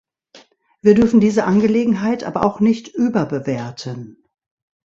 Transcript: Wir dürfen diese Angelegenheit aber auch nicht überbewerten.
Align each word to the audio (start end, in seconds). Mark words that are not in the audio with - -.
Wir 0.81 0.95
dürfen 0.95 1.19
diese 1.19 1.43
Angelegenheit 1.43 2.23
aber 2.23 2.43
auch 2.43 2.59
nicht 2.59 2.87
überbewerten. 2.87 4.23